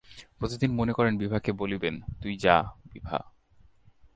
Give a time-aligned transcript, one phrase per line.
[0.39, 2.55] প্রতিদিন মনে করেন, বিভাকে বলিবেন, তুই যা
[2.93, 3.19] বিভা।